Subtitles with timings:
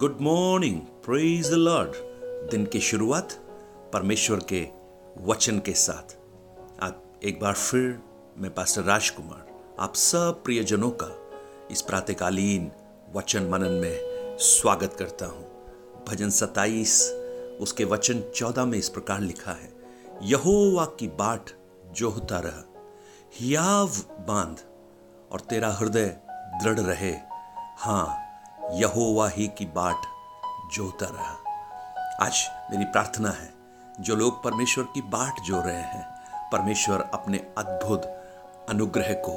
[0.00, 1.92] Good morning praise the Lord
[2.50, 3.32] दिन की शुरुआत
[3.92, 4.66] परमेश्वर के
[5.24, 6.14] वचन के साथ।
[6.82, 7.98] आप एक बार फिर,
[8.38, 9.46] मैं पास्टर राजकुमार,
[9.80, 11.08] आप सब प्रियजनों का
[11.70, 12.70] इस प्रातकालीन
[13.14, 17.00] वचन मनन में स्वागत करता हूँ। भजन सताइस
[17.60, 19.72] उसके वचन चौदह में इस प्रकार लिखा है,
[20.22, 21.50] यहोवा की बाट
[21.92, 22.64] जो होता रहा,
[23.34, 23.88] हियाव
[24.28, 24.60] बाँध
[25.32, 26.16] और तेरा हृदय
[26.62, 27.14] दृढ़ रहे।
[27.78, 28.25] हाँ
[28.70, 29.96] यहोवा ही की बाट
[30.72, 31.36] जोता रहा।
[32.26, 33.54] आज मेरी प्रार्थना है,
[34.00, 36.08] जो लोग परमेश्वर की बाट जो रहे हैं,
[36.52, 38.02] परमेश्वर अपने अद्भुत
[38.68, 39.32] अनुग्रह को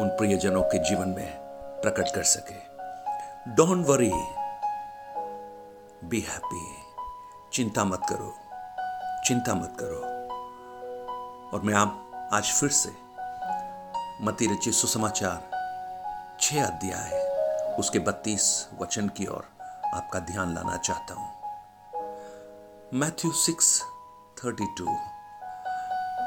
[0.00, 1.38] उन प्रियजनों के जीवन में
[1.82, 2.54] प्रकट कर सके।
[3.50, 4.10] डोंट वरी
[6.08, 6.74] बी हैप्पी
[7.52, 8.34] चिंता मत करो,
[9.26, 10.12] चिंता मत करो।
[11.56, 12.92] और मैं आप, आज फिर से
[14.24, 15.50] मती रचित सुसमाचार,
[16.40, 17.31] छह अध्याय।
[17.78, 19.48] उसके बत्तीस वचन की ओर
[19.94, 21.32] आपका ध्यान लाना चाहता हूँ।
[22.94, 23.82] Matthew six
[24.44, 24.86] thirty two.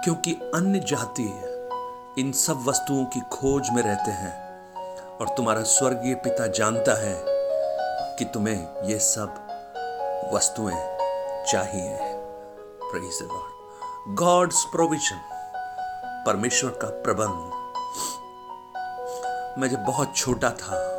[0.03, 1.41] क्योंकि अन्य जाति
[2.21, 4.45] इन सब वस्तुओं की खोज में रहते हैं
[5.17, 7.21] और तुम्हारा स्वर्गीय पिता जानता है
[8.17, 9.41] कि तुम्हें ये सब
[10.33, 10.97] वस्तुएँ
[11.51, 11.97] चाहिए
[14.07, 15.21] गॉड्स प्रोविज़न
[16.27, 17.51] परमेश्वर का प्रबंध।
[19.61, 20.94] मैं जब बहुत छोटा था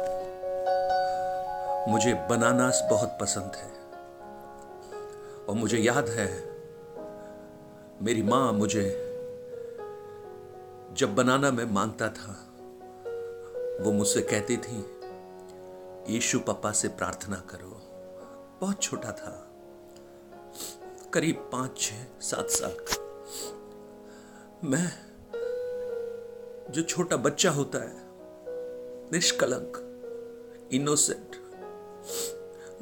[1.89, 3.71] मुझे बनानास बहुत पसंद है।
[5.47, 6.27] और मुझे याद है,
[8.03, 8.83] मेरी माँ मुझे
[10.93, 12.33] जब बनाना मैं माँगता था,
[13.85, 14.79] वो मुझसे कहती थी,
[16.15, 17.71] यीशु पप्पा से प्रार्थना करो।
[18.61, 19.33] बहुत छोटा था,
[21.13, 22.77] करीब पाँच छ सात साल
[24.65, 24.93] मैं,
[26.73, 27.97] जो छोटा बच्चा होता है,
[29.13, 29.83] निष्कलंक,
[30.73, 31.46] इनोसेंट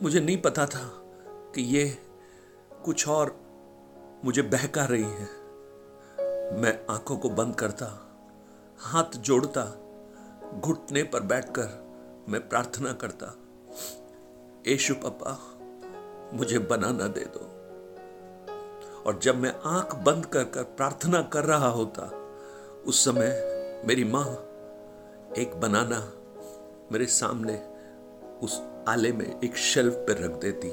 [0.03, 0.91] मुझे नहीं पता था
[1.55, 1.99] कि ये
[2.85, 3.37] कुछ और
[4.25, 5.27] मुझे बहका रही है।
[6.61, 7.87] मैं आँखों को बंद करता,
[8.79, 9.65] हाथ जोड़ता,
[10.61, 11.85] घुटने पर बैठकर
[12.29, 13.35] मैं प्रार्थना करता,
[14.67, 15.39] यशु पप्पा,
[16.37, 17.51] मुझे बनाना दे दो।
[19.03, 22.11] और जब मैं आँख बंद कर कर प्रार्थना कर रहा होता,
[22.87, 23.29] उस समय
[23.87, 24.27] मेरी माँ
[25.39, 26.13] एक बनाना
[26.93, 27.59] मेरे सामने
[28.43, 30.69] उस आले में एक शेल्फ पर रख देती।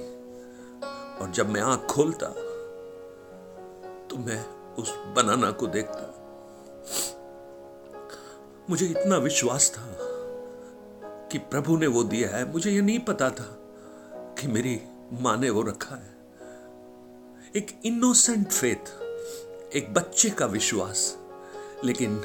[1.22, 2.28] और जब मैं आँख खोलता
[4.08, 4.46] तो मैं
[4.76, 6.08] उस बनाना को देखता।
[8.70, 9.88] मुझे इतना विश्वास था
[11.28, 13.58] कि प्रभु ने वो दिया है। मुझे ये नहीं पता था
[14.14, 14.82] कि मेरी
[15.14, 16.16] माँ ने वो रखा है।
[17.56, 19.02] एक इनोसेंट फेथ
[19.76, 21.18] एक बच्चे का विश्वास।
[21.84, 22.22] लेकिन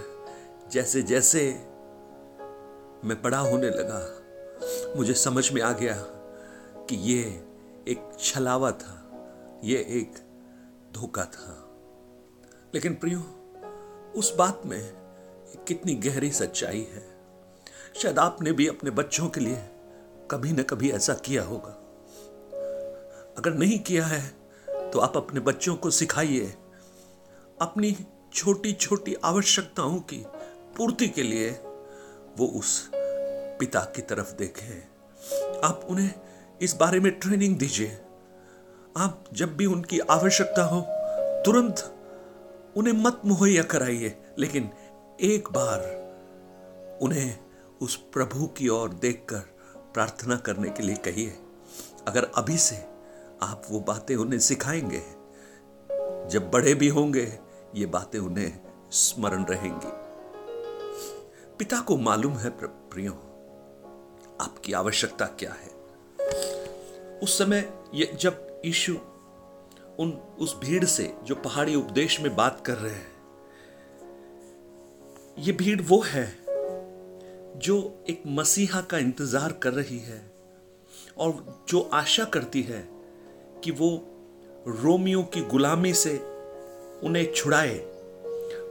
[0.70, 1.52] जैसे जैसे
[3.04, 4.22] मैं बड़ा होने लगा
[4.96, 5.94] मुझे समझ में आ गया
[6.88, 7.20] कि ये
[7.88, 8.94] एक छलावा था,
[9.64, 10.14] ये एक
[10.92, 11.62] धोखा था।
[12.74, 13.20] लेकिन प्रियो,
[14.16, 14.92] उस बात में
[15.68, 17.04] कितनी गहरी सच्चाई है।
[18.02, 19.68] शायद आपने भी अपने बच्चों के लिए
[20.30, 21.82] कभी ना कभी ऐसा किया होगा।
[23.38, 24.34] अगर नहीं किया है
[24.68, 26.54] तो आप अपने बच्चों को सिखाइए
[27.60, 27.96] अपनी
[28.34, 30.24] छोटी छोटी आवश्यकताओं की
[30.76, 31.50] पूर्ति के लिए
[32.38, 32.90] वो उस
[33.58, 34.88] पिता की तरफ़ देखें।
[35.64, 36.10] आप उन्हें
[36.62, 37.98] इस बारे में ट्रेनिंग दीजिए।
[38.96, 40.86] आप जब भी उनकी आवश्यकता हो,
[41.42, 41.92] तुरंत
[42.76, 44.70] उन्हें मत मुहैया कराइए, लेकिन
[45.20, 45.78] एक बार
[47.02, 47.38] उन्हें
[47.82, 49.38] उस प्रभु की ओर देखकर
[49.94, 51.38] प्रार्थना करने के लिए कहिए।
[52.08, 52.76] अगर अभी से
[53.42, 55.02] आप वो बातें उन्हें सिखाएँगे,
[56.28, 57.38] जब बड़े भी होंगे,
[57.74, 60.06] ये बातें उन्हें स्मरण रहेंगी।
[61.58, 63.25] पिता को मालूम है प्रियो
[64.40, 65.74] आपकी आवश्यकता क्या है?
[67.18, 68.96] उस समय ये जब यीशु
[69.98, 73.14] उन, उस भीड़ से जो पहाड़ी उपदेश में बात कर रहे हैं,
[75.38, 76.26] ये भीड़ वो है
[77.58, 80.20] जो एक मसीहा का इंतज़ार कर रही है
[81.18, 82.88] और जो आशा करती है
[83.64, 83.90] कि वो
[84.68, 86.16] रोमियो की गुलामी से
[87.02, 87.78] उन्हें छुड़ाए।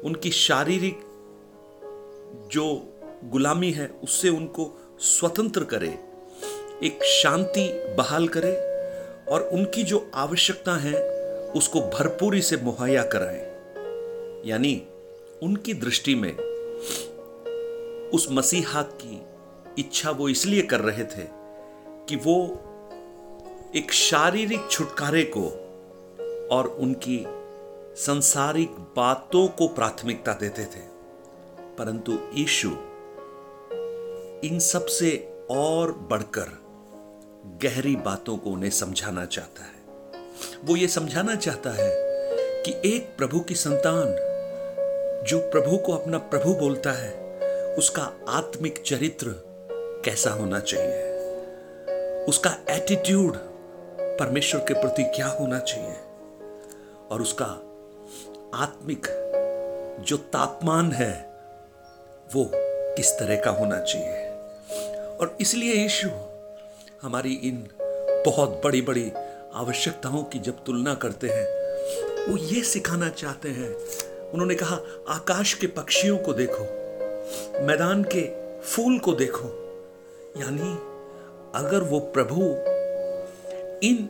[0.04, 1.00] उनकी शारीरिक
[2.52, 2.66] जो
[3.24, 6.00] गुलामी है, उससे उनको स्वतंत्र करे,
[6.84, 8.54] एक शांति बहाल करे
[9.32, 11.16] और उनकी जो आवश्यकता है,
[11.52, 13.56] उसको भरपूरी से मुहैया कराए।
[14.46, 14.88] यानी
[15.44, 16.34] उनकी दृष्टि में
[18.10, 19.22] उस मसीहा की
[19.80, 21.28] इच्छा वो इसलिए कर रहे थे
[22.10, 22.62] कि वो
[23.76, 25.46] एक शारीरिक छुटकारे को
[26.56, 27.26] और उनकी
[27.96, 30.96] संसारिक बातों को प्राथमिकता देते थे।
[31.78, 32.70] परंतु ईशु
[34.44, 36.66] इन सबसे और बढ़कर
[37.64, 39.76] गहरी बातों को उन्हें समझाना चाहता है।
[40.66, 41.90] वो ये समझाना चाहता है
[42.64, 44.06] कि एक प्रभु की संतान,
[45.28, 47.26] जो प्रभु को अपना प्रभु बोलता है,
[47.76, 49.36] उसका आत्मिक चरित्र
[50.06, 51.16] कैसा होना चाहिए?
[52.26, 53.38] उसका एटीट्यूड
[54.00, 55.96] परमेश्वर के प्रति क्या होना चाहिए?
[57.12, 57.46] और उसका
[58.54, 59.08] आत्मिक
[60.00, 61.30] जो तापमान है,
[62.36, 62.52] वो
[62.96, 64.25] किस तरह का होना चाहिए?
[65.22, 66.10] और इसलिए यीशु,
[67.02, 67.68] हमारी इन
[68.26, 69.12] बहुत बड़ी बड़ी
[69.54, 71.46] आवश्यकताओं की जब तुलना करते हैं,
[72.30, 73.70] वो ये सिखाना चाहते हैं।
[74.32, 74.76] उन्होंने कहा,
[75.10, 76.64] आकाश के पक्षियों को देखो,
[77.66, 78.22] मैदान के
[78.62, 79.50] फूल को देखो।
[80.38, 80.74] यानी,
[81.56, 82.42] अगर वो प्रभु
[83.88, 84.10] इन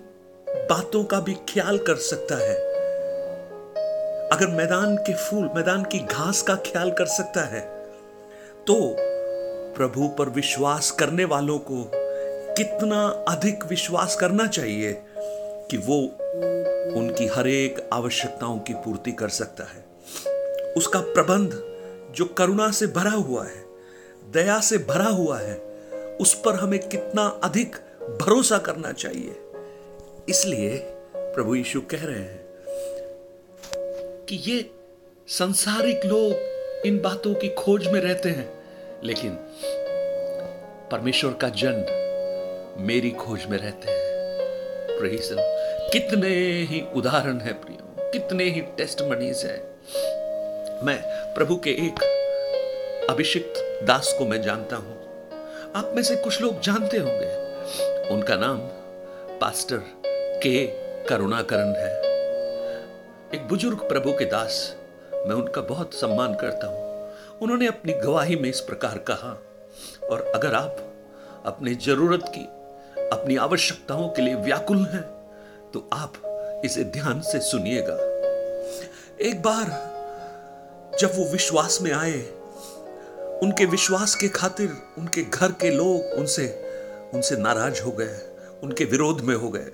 [0.50, 2.56] बातों का भी ख्याल कर सकता है,
[4.30, 7.62] अगर मैदान के फूल, मैदान की घास का ख्याल कर सकता है
[8.68, 8.76] तो
[9.78, 11.92] प्रभु पर विश्वास करने वालों को
[12.58, 15.02] कितना अधिक विश्वास करना चाहिए
[15.72, 15.98] कि वो
[17.00, 19.86] उनकी हर एक आवश्यकताओं की पूर्ति कर सकता है।
[20.74, 21.50] उसका प्रबंध
[22.16, 23.66] जो करुणा से भरा हुआ है,
[24.34, 25.56] दया से भरा हुआ है,
[26.22, 27.76] उस पर हमें कितना अधिक
[28.22, 29.36] भरोसा करना चाहिए।
[30.30, 30.78] इसलिए
[31.16, 32.46] प्रभु यीशु कह रहे हैं
[34.26, 34.72] कि ये
[35.28, 36.34] संसारिक लोग
[36.86, 38.65] इन बातों की खोज में रहते हैं।
[39.06, 39.32] लेकिन
[40.92, 41.86] परमेश्वर का जन
[42.78, 44.06] मेरी खोज में रहते हैं।
[45.92, 46.30] कितने
[46.64, 49.58] ही उदाहरण है प्रियो, कितने ही टेस्ट मनीज है।
[50.86, 50.98] मैं
[51.36, 52.04] प्रभु के एक
[53.10, 54.96] अभिषिक्त दास को मैं जानता हूँ।
[55.76, 58.58] आप में से कुछ लोग जानते होंगे। उनका नाम
[59.40, 59.78] पास्टर
[60.44, 60.66] के
[61.10, 61.94] करुणाकरण है।
[63.36, 64.76] एक बुज़ुर्ग प्रभु के दास,
[65.14, 66.85] मैं उनका बहुत सम्मान करता हूँ।
[67.42, 69.38] उन्होंने अपनी गवाही में इस प्रकार कहा,
[70.10, 70.78] और अगर आप
[71.46, 72.44] अपने ज़रूरत की,
[73.08, 75.02] अपनी आवश्यकताओं के लिए व्याकुल हैं
[75.74, 76.14] तो आप
[76.66, 77.98] इसे ध्यान से सुनिएगा।
[79.22, 79.66] एक बार
[81.00, 82.20] जब वो विश्वास में आए,
[83.44, 86.48] उनके विश्वास के खातिर उनके घर के लोग उनसे
[87.14, 88.20] उनसे नाराज़ हो गए,
[88.64, 89.72] उनके विरोध में हो गए।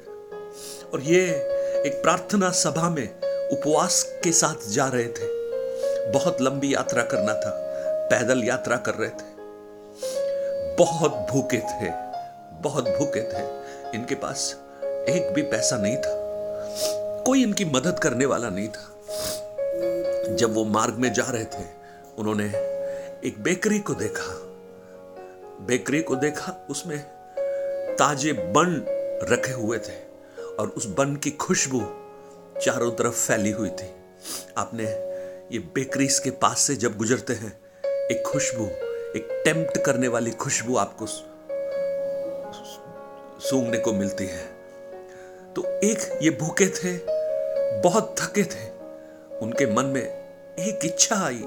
[0.94, 1.22] और ये
[1.88, 3.08] एक प्रार्थना सभा में
[3.52, 5.41] उपवास के साथ जा रहे थे।
[6.14, 7.52] बहुत लंबी यात्रा करना था,
[8.10, 9.32] पैदल यात्रा कर रहे थे।
[10.76, 11.90] बहुत भूखे थे,
[12.62, 13.62] बहुत भूखे थे।
[13.98, 16.22] इनके पास एक भी पैसा नहीं था।
[17.26, 18.96] कोई इनकी मदद करने वाला नहीं था।
[20.36, 21.64] जब वो मार्ग में जा रहे थे,
[22.18, 22.46] उन्होंने
[23.28, 24.38] एक बेकरी को देखा।
[25.66, 27.00] बेकरी को देखा, उसमें
[27.96, 28.86] ताजे बन
[29.30, 30.12] रखे हुए थे
[30.60, 31.82] और उस बन की खुशबू
[32.60, 33.96] चारों तरफ़ फैली हुई थी।
[34.58, 35.11] आपने
[35.52, 37.52] ये बेकरीज के पास से जब गुजरते हैं,
[38.12, 38.66] एक खुशबू,
[39.16, 41.06] एक टेम्प्ट करने वाली खुशबू आपको
[43.42, 44.44] सूंघने को मिलती है।
[45.54, 46.94] तो एक ये भूखे थे,
[47.82, 48.70] बहुत थके थे,
[49.38, 51.42] उनके मन में एक इच्छा आई,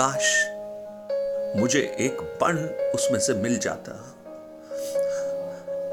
[0.00, 0.32] काश
[1.56, 2.58] मुझे एक बण
[2.94, 3.92] उसमें से मिल जाता।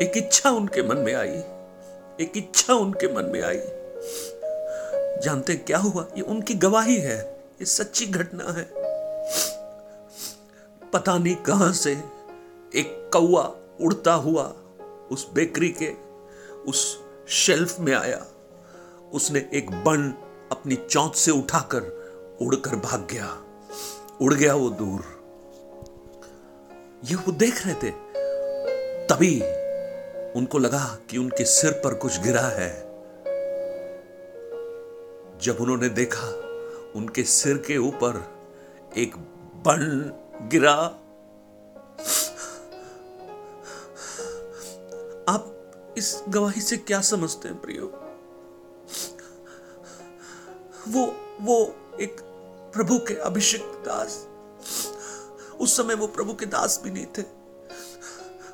[0.02, 1.38] एक इच्छा उनके मन में आई,
[2.22, 3.62] एक इच्छा उनके मन में आई।
[5.22, 6.08] जानते क्या हुआ?
[6.16, 8.72] ये उनकी गवाही है। ये सच्ची घटना है।
[10.92, 11.92] पता नहीं कहाँ से
[12.76, 14.44] एक कौआ उड़ता हुआ
[15.12, 15.94] उस बेकरी के
[16.56, 18.26] उस शेल्फ में आया।
[19.14, 20.14] उसने एक बन
[20.52, 21.82] अपनी चौथ से उठाकर
[22.42, 23.44] उड़कर भाग गया।
[24.22, 25.22] उड़ गया वो दूर।
[27.06, 27.92] ये वो देख रहे थे।
[29.08, 29.42] तभी
[30.40, 32.91] उनको लगा कि उनके सिर पर कुछ गिरा है।
[35.42, 36.28] जब उन्होंने देखा,
[36.96, 38.32] उनके सिर के ऊपर
[38.98, 39.16] एक
[39.56, 40.12] बन
[40.52, 40.76] गिरा।
[45.34, 45.58] आप
[45.98, 47.86] इस गवाही से क्या समझते हैं, प्रियो?
[50.88, 52.22] वो वो एक
[52.74, 54.28] प्रभु के अभिषेक दास।
[55.60, 57.22] उस समय वो प्रभु के दास भी नहीं थे।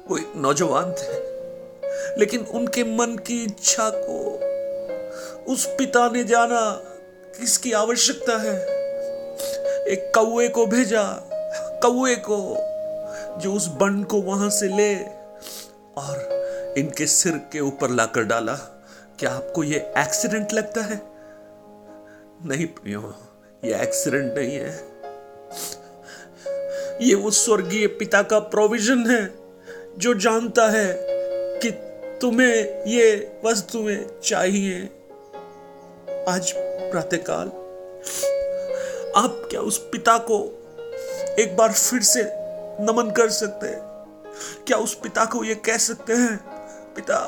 [0.07, 1.37] वो एक नौजवान थे।
[2.19, 4.46] लेकिन उनके मन की इच्छा को
[5.47, 6.71] उस पिता ने जाना
[7.39, 8.55] किसकी आवश्यकता है?
[9.87, 11.03] एक कौए को भेजा
[11.83, 12.37] कौए को,
[13.41, 14.95] जो उस बन को वहाँ से ले
[15.97, 18.53] और इनके सिर के ऊपर लाकर डाला।
[19.19, 21.01] क्या आपको ये एक्सीडेंट लगता है?
[22.45, 23.15] नहीं प्रियो,
[23.63, 24.97] ये एक्सीडेंट नहीं है।
[27.01, 29.33] ये वो स्वर्गीय पिता का प्रोविज़न है,
[29.97, 30.99] जो जानता है
[31.59, 31.71] कि
[32.21, 34.96] तुम्हें ये वस्तुएँ चाहिए।
[36.27, 37.47] आज प्रातःकाल,
[39.15, 40.39] आप क्या उस पिता को
[41.39, 42.23] एक बार फिर से
[42.83, 43.79] नमन कर सकते हैं?
[44.67, 46.37] क्या उस पिता को ये कह सकते हैं,
[46.95, 47.19] पिता,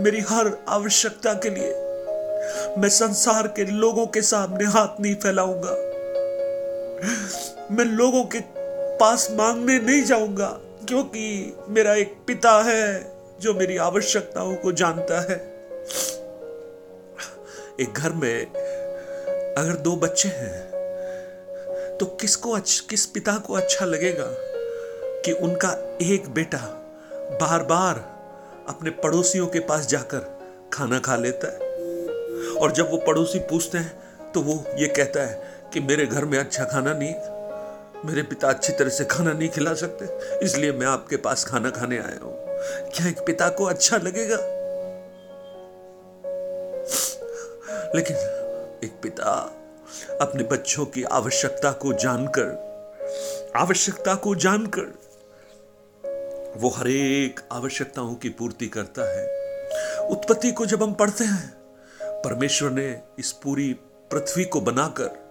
[0.00, 1.70] मेरी हर आवश्यकता के लिए
[2.78, 5.76] मैं संसार के लोगों के सामने हाथ नहीं फैलाऊँगा।
[7.70, 8.40] मैं लोगों के
[8.98, 10.48] पास मांगने नहीं जाऊँगा,
[10.88, 15.51] क्योंकि मेरा एक पिता है जो मेरी आवश्यकताओं को जानता है।
[17.80, 18.46] एक घर में
[19.56, 20.70] अगर दो बच्चे हैं
[21.98, 22.56] तो किसको
[22.88, 24.26] किस पिता को अच्छा लगेगा
[25.24, 25.70] कि उनका
[26.02, 26.58] एक बेटा
[27.40, 27.98] बार बार
[28.68, 30.18] अपने पड़ोसियों के पास जाकर
[30.72, 31.70] खाना खा लेता है?
[32.52, 36.38] और जब वो पड़ोसी पूछते हैं तो वो ये कहता है कि मेरे घर में
[36.38, 37.14] अच्छा खाना नहीं
[38.06, 40.04] मेरे पिता अच्छी तरह से खाना नहीं खिला सकते,
[40.44, 42.34] इसलिए मैं आपके पास खाना खाने आया हूँ।
[42.94, 44.36] क्या एक पिता को अच्छा लगेगा?
[47.94, 48.16] लेकिन
[48.84, 49.58] एक पिता
[50.20, 52.72] अपने बच्चों की आवश्यकता को जानकर,
[53.56, 55.02] आवश्यकता को जानकर
[56.56, 59.42] वो हर एक आवश्यकताओं की पूर्ति करता है।
[60.08, 61.54] उत्पत्ति को जब हम पढ़ते हैं,
[62.02, 63.72] परमेश्वर ने इस पूरी
[64.10, 65.22] पृथ्वी को बनाकर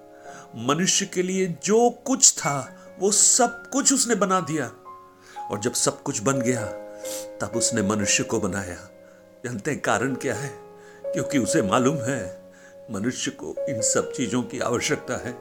[0.56, 4.72] मनुष्य के लिए जो कुछ था, वो सब कुछ उसने बना दिया।
[5.52, 6.66] और जब सब कुछ बन गया,
[7.42, 8.90] तब उसने मनुष्य को बनाया।
[9.46, 10.52] जानते कारण क्या है?
[11.06, 12.41] क्योंकि उसे मालूम है
[12.92, 15.34] मनुष्य को इन सब चीज़ों की आवश्यकता है।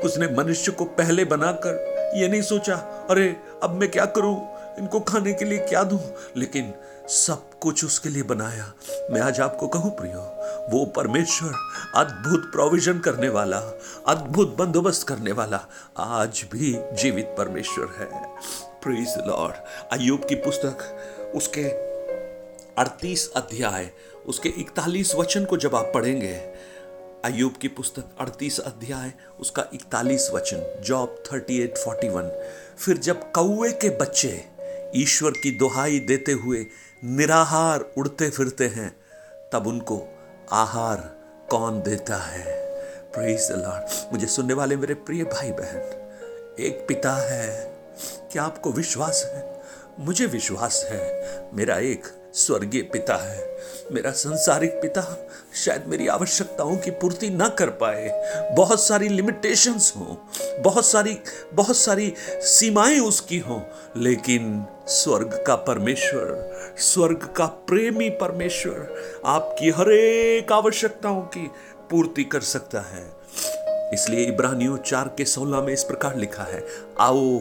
[0.00, 2.74] उसने मनुष्य को पहले बनाकर ये नहीं सोचा,
[3.10, 4.48] अरे, अब मैं क्या करूँ?
[4.78, 6.00] इनको खाने के लिए क्या दूँ?
[6.36, 6.74] लेकिन
[7.08, 8.72] सब कुछ उसके लिए बनाया।
[9.10, 10.20] मैं आज आपको कहूँ, प्रियो,
[10.70, 11.52] वो परमेश्वर
[11.94, 13.58] अद्भुत प्रोविज़न करने वाला,
[14.08, 15.60] अद्भुत बंदोबस्त करने वाला
[15.98, 18.28] आज भी जीवित परमेश्वर है।
[18.82, 19.54] प्रीज लॉर्ड
[19.92, 20.78] अयुब की पुस्तक,
[21.34, 21.92] उसके
[22.82, 23.90] 38 अध्याय,
[24.26, 26.52] उसके 41 वचन को जब आप पढ़ेंगे
[27.24, 32.30] अयुब की पुस्तक 38 अध्याय, उसका 41 वचन, जॉब 38 41
[32.78, 34.44] फिर जब कौए के बच्चे
[34.96, 36.66] ईश्वर की दुहाई देते हुए
[37.04, 38.96] निराहार उड़ते फिरते हैं,
[39.52, 40.18] तब उनको
[40.52, 41.16] आहार
[41.50, 42.44] कौन देता है?
[43.12, 45.78] प्रेज लॉर्ड मुझे सुनने वाले मेरे प्रिय भाई बहन
[46.60, 47.78] एक पिता है।
[48.32, 49.62] क्या आपको विश्वास है?
[49.98, 51.22] मुझे विश्वास है।
[51.54, 53.56] मेरा एक स्वर्गीय पिता है।
[53.92, 58.10] मेरा संसारिक पिता शायद मेरी आवश्यकताओं की पूर्ति ना कर पाए।
[58.56, 60.28] बहुत सारी लिमिटेशंस हो,
[60.60, 61.18] बहुत सारी
[61.54, 63.62] बहुत सारी सीमाएँ उसकी हो,
[63.96, 68.94] लेकिन स्वर्ग का परमेश्वर, स्वर्ग का प्रेमी परमेश्वर
[69.26, 71.50] आपकी हर एक आवश्यकताओं की
[71.90, 73.21] पूर्ति कर सकता है।
[73.94, 76.64] इसलिए इब्रानियों चार के सोलह में इस प्रकार लिखा है,
[77.00, 77.38] आओ,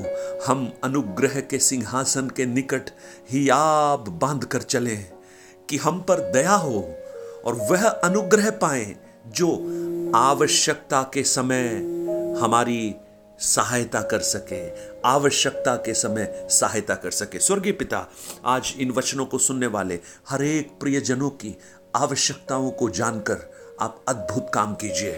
[0.48, 2.90] हम अनुग्रह के सिंहासन के निकट
[3.30, 4.96] ही आप बाँध कर चले,
[5.70, 6.80] कि हम पर दया हो
[7.46, 8.96] और वह अनुग्रह पाए
[9.28, 9.52] जो
[10.16, 11.68] आवश्यकता के समय
[12.42, 12.96] हमारी
[13.40, 14.62] सहायता कर सके,
[15.08, 18.08] आवश्यकता के समय सहायता कर सके। स्वर्गीय पिता,
[18.46, 21.56] आज इन वचनों को सुनने वाले हर एक प्रियजनों की
[21.96, 25.12] आवश्यकताओं को जानकर आप अद्भुत काम कीजिए।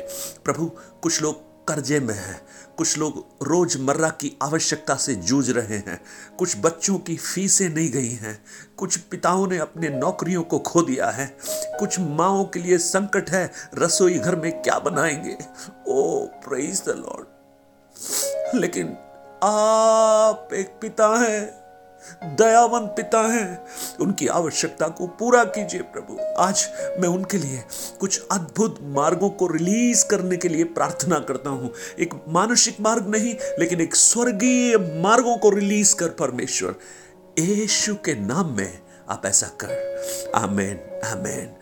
[0.46, 2.41] प्रभु, कुछ लोग कर्जे में हैं।
[2.77, 6.01] कुछ लोग रोज़मर्रा की आवश्यकता से जूझ रहे हैं।
[6.38, 8.46] कुछ बच्चों की फीसें नहीं गई हैं।
[8.77, 11.38] कुछ पिताओं ने अपने नौकरियों को खो दिया है।
[11.79, 15.38] कुछ माओ के लिए संकट है। रसोई घर में क्या बनाएँगे?
[15.88, 17.25] ओ प्रेज द लॉर्ड
[18.55, 18.88] लेकिन
[19.43, 21.62] आप एक पिता हैं।
[22.24, 23.66] दयावन पिता हैं।
[24.02, 26.70] उनकी आवश्यकता को पूरा कीजिए प्रभु। आज
[27.00, 27.64] मैं उनके लिए
[28.00, 33.36] कुछ अद्भुत मार्गों को रिलीज़ करने के लिए प्रार्थना करता हूँ। एक मानसिक मार्ग नहीं,
[33.60, 36.76] लेकिन एक स्वर्गीय मार्गों को रिलीज़ कर परमेश्वर।
[37.40, 38.80] यीशु के नाम में
[39.10, 41.56] आप ऐसा कर। Amen amen.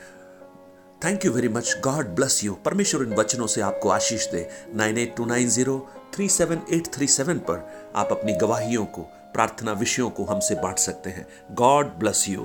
[1.06, 4.98] Thank you very much God bless you परमेश्वर इन वचनों से आपको आशीष दे। Nine
[4.98, 9.02] eight two nine zero three seven eight three seven पर आप अपनी गवाहियों को
[9.34, 12.40] प्रार्थना विषयों को हमसे बांट सकते हैं। God bless you